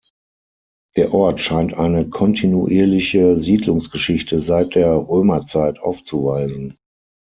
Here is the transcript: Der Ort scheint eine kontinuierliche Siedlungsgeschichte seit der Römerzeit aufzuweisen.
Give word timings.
Der 0.95 1.13
Ort 1.13 1.41
scheint 1.41 1.75
eine 1.75 2.09
kontinuierliche 2.09 3.39
Siedlungsgeschichte 3.39 4.39
seit 4.39 4.73
der 4.73 4.91
Römerzeit 4.95 5.77
aufzuweisen. 5.79 6.79